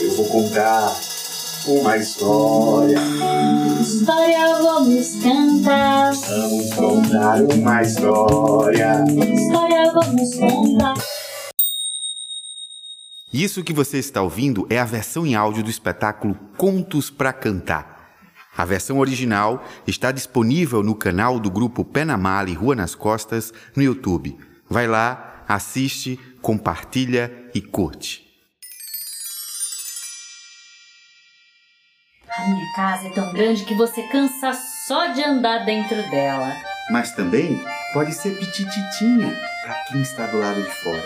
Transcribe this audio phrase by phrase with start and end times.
[0.00, 0.94] Eu vou contar
[1.66, 2.96] uma história.
[3.80, 6.12] História vamos cantar.
[6.12, 9.04] Vamos contar uma história.
[9.34, 10.94] História vamos contar.
[13.32, 17.98] Isso que você está ouvindo é a versão em áudio do espetáculo Contos para Cantar.
[18.56, 22.94] A versão original está disponível no canal do grupo Pé na Mala e Rua nas
[22.94, 24.38] Costas no YouTube.
[24.70, 28.24] Vai lá, assiste, compartilha e curte.
[32.30, 34.52] A minha casa é tão grande que você cansa
[34.86, 36.54] só de andar dentro dela.
[36.88, 37.60] Mas também
[37.92, 41.04] pode ser pitititinha para quem está do lado de fora.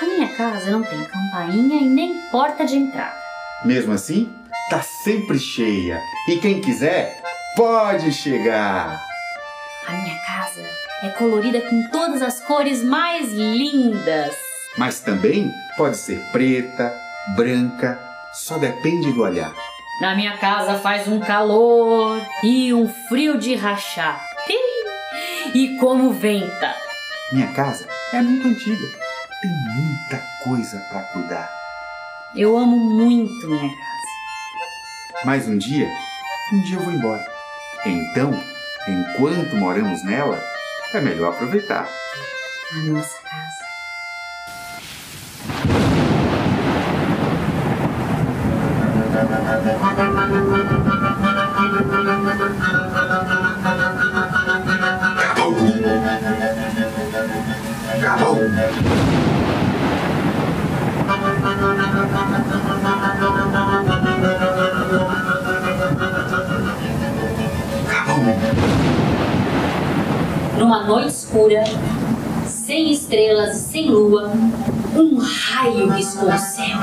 [0.00, 3.20] A minha casa não tem campainha e nem porta de entrada.
[3.64, 4.32] Mesmo assim,
[4.70, 7.20] tá sempre cheia e quem quiser
[7.56, 9.09] pode chegar.
[9.86, 10.62] A minha casa
[11.02, 14.34] é colorida com todas as cores mais lindas.
[14.76, 16.94] Mas também pode ser preta,
[17.34, 17.98] branca,
[18.32, 19.52] só depende do olhar.
[20.00, 24.24] Na minha casa faz um calor e um frio de rachar.
[25.54, 26.74] E como venta.
[27.32, 28.86] Minha casa é muito antiga,
[29.40, 31.50] tem muita coisa para cuidar.
[32.36, 35.24] Eu amo muito minha casa.
[35.24, 35.88] Mas um dia,
[36.52, 37.26] um dia eu vou embora.
[37.84, 38.32] Então,
[38.90, 40.42] enquanto moramos nela,
[40.94, 41.88] é melhor aproveitar.
[42.72, 43.70] A nossa casa.
[49.82, 50.89] Acabou.
[70.70, 71.64] Numa noite escura,
[72.46, 74.30] sem estrelas e sem lua,
[74.94, 76.78] um raio riscou o céu.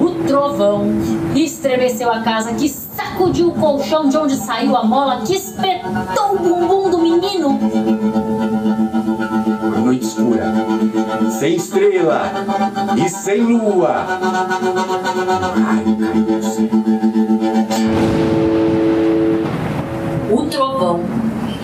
[0.00, 0.86] O trovão
[1.34, 6.38] estremeceu a casa que sacudiu o colchão de onde saiu a mola que espetou o
[6.38, 7.60] bumbum do menino.
[9.62, 10.50] Uma noite escura,
[11.38, 12.32] sem estrela
[12.96, 14.06] e sem lua.
[15.68, 15.84] Ai,
[16.40, 16.83] céu.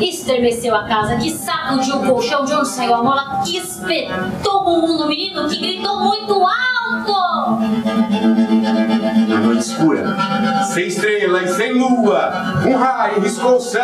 [0.09, 4.65] Estremeceu a casa que sacudiu o colchão de onde saiu a mola que espetou o
[4.65, 7.61] bumbum do menino que gritou muito alto.
[9.27, 10.17] Uma noite escura,
[10.73, 12.33] sem estrela e sem lua.
[12.67, 13.83] Um raio riscou o céu.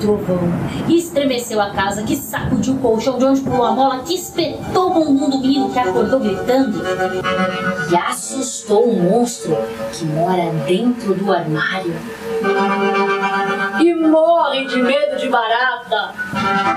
[0.00, 0.40] Trovão
[0.88, 4.94] estremeceu a casa que sacudiu o colchão de onde pulou a mola que espetou o
[4.94, 6.80] bumbum do menino que acordou gritando
[7.90, 9.56] e assustou o monstro
[9.92, 11.94] que mora dentro do armário
[13.80, 16.14] e morre de medo de barata.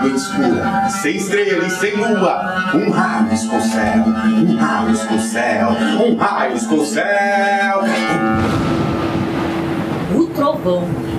[0.01, 2.71] Noite escura, sem estrela e sem lua.
[2.73, 4.03] Um raio céu.
[4.05, 5.69] Um raio céu.
[6.05, 6.85] Um raio riscou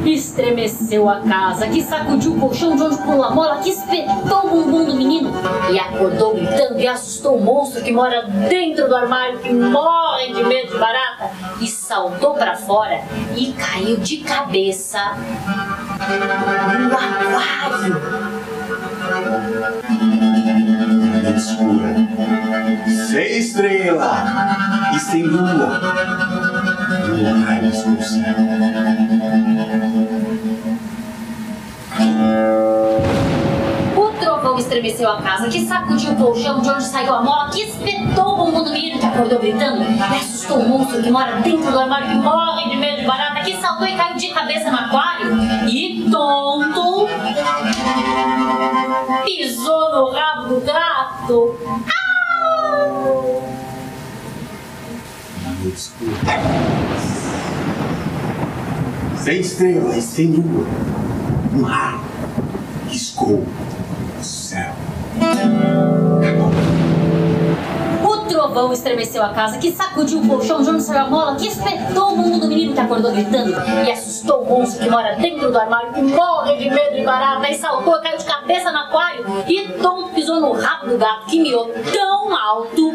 [0.07, 4.51] estremeceu a casa, que sacudiu o colchão de onde pulou a mola, que espetou o
[4.51, 5.33] bumbum do menino
[5.71, 10.45] e acordou gritando e assustou o monstro que mora dentro do armário, que morre de
[10.45, 13.01] medo de barata e saltou para fora
[13.37, 15.01] e caiu de cabeça
[16.79, 18.55] no aquário.
[21.37, 21.95] Escura,
[23.11, 25.81] sem estrela e sem lua.
[27.15, 27.97] Um raio riscou
[34.75, 38.37] estremeceu a casa, que sacudiu o colchão de onde saiu a mola, que espetou o
[38.37, 42.09] bumbum do menino que acordou gritando e assustou o monstro que mora dentro do armário,
[42.09, 46.09] que morre de medo de barata, que saltou e caiu de cabeça no aquário e
[46.11, 47.09] tonto
[49.25, 51.57] pisou no rabo do gato.
[55.65, 56.13] Escura,
[59.17, 60.67] sem estrela e sem lua.
[61.55, 62.15] Um raio
[64.25, 64.73] o céu.
[68.03, 71.47] O trovão estremeceu a casa, que sacudiu o colchão de onde saiu a mola, que
[71.47, 73.51] espetou o mundo do menino que acordou gritando
[73.87, 77.51] e assustou o monstro que mora dentro do armário, que morre de medo de barata
[77.51, 81.41] e saltou, caiu de cabeça no aquário e Tom pisou no rabo do gato que
[81.41, 82.95] miou tão alto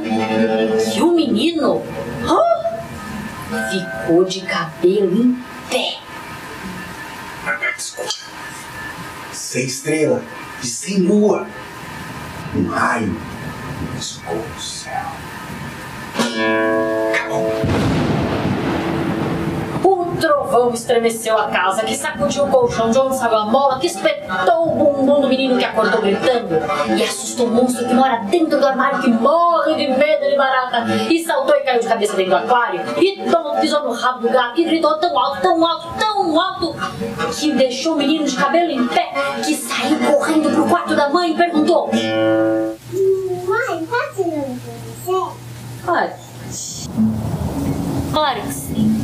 [0.92, 1.84] que o menino
[2.28, 6.00] ah, ficou de cabelo em pé.
[9.32, 10.22] Sem estrela
[10.62, 11.48] e sem lua.
[12.56, 13.16] Um raio
[13.96, 15.06] riscou o céu.
[20.50, 24.68] Trovão estremeceu a casa, que sacudiu o colchão de onde saiu a mola, que espetou
[24.68, 26.56] o bumbum do menino que acordou gritando
[26.98, 30.86] e assustou o monstro que mora dentro do armário, que morre de medo de barata
[31.10, 34.30] e saltou e caiu de cabeça dentro do aquário e Tom pisou no rabo do
[34.30, 36.75] gato e gritou tão alto, tão alto, tão alto
[37.40, 39.12] que deixou o menino de cabelo em pé,
[39.46, 41.90] que saiu correndo pro quarto da mãe e perguntou:
[43.48, 44.60] Mãe, posso ir no
[45.06, 45.38] você?
[45.86, 46.30] Pode.
[48.12, 48.99] Claro que sim.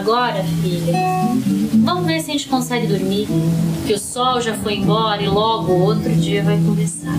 [0.00, 0.94] Agora, filha,
[1.84, 3.28] vamos ver se a gente consegue dormir.
[3.86, 7.18] Que o sol já foi embora e logo outro dia vai começar.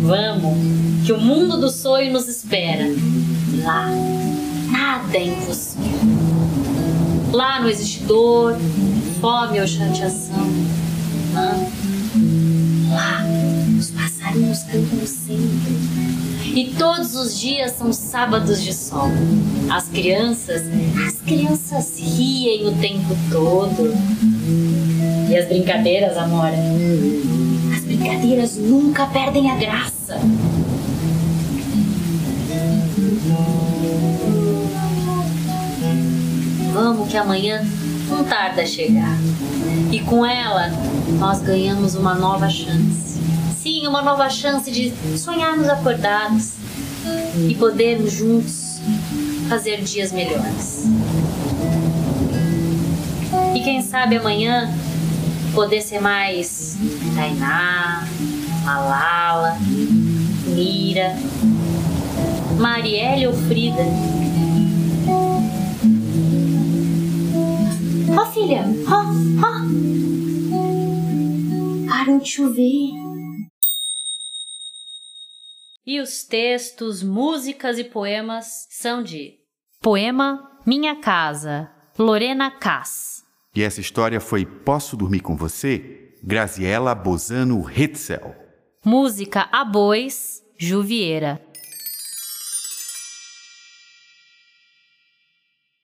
[0.00, 2.84] Vamos, que o mundo do sonho nos espera.
[3.64, 3.88] Lá,
[4.70, 5.90] nada é impossível.
[7.32, 8.56] Lá não existe dor,
[9.20, 10.46] fome ou chateação.
[11.34, 12.94] Não.
[12.94, 13.24] Lá,
[13.76, 15.51] os passarinhos cantam sempre.
[16.54, 19.08] E todos os dias são sábados de sol.
[19.70, 20.62] As crianças,
[21.06, 23.90] as crianças riem o tempo todo.
[25.30, 26.56] E as brincadeiras, Amora?
[27.74, 30.20] As brincadeiras nunca perdem a graça.
[36.74, 37.66] Vamos que amanhã
[38.10, 39.16] não tarda a chegar.
[39.90, 40.70] E com ela,
[41.18, 43.11] nós ganhamos uma nova chance.
[43.62, 46.54] Sim, uma nova chance de sonharmos acordados
[47.48, 48.80] e podermos juntos
[49.48, 50.86] fazer dias melhores.
[53.54, 54.68] E quem sabe amanhã
[55.54, 56.76] poder ser mais
[57.14, 58.04] Tainá,
[58.64, 59.56] Malala,
[60.48, 61.16] Mira,
[62.58, 63.84] Marielle ou Frida.
[68.20, 69.04] Ó filha, ó,
[69.46, 69.52] ó.
[71.88, 73.11] Parou de chover.
[75.84, 79.34] E os textos, músicas e poemas são de
[79.80, 83.24] Poema Minha Casa, Lorena Cass.
[83.52, 86.14] E essa história foi Posso Dormir com Você?
[86.22, 88.32] Graziela Bozano Hetzel.
[88.84, 91.44] Música A Bois, Ju Vieira.